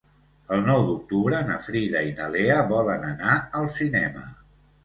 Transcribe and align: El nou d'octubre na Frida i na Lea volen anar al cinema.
El 0.55 0.63
nou 0.69 0.79
d'octubre 0.87 1.41
na 1.51 1.59
Frida 1.65 2.03
i 2.13 2.15
na 2.21 2.31
Lea 2.37 2.57
volen 2.75 3.07
anar 3.13 3.37
al 3.61 3.73
cinema. 3.81 4.27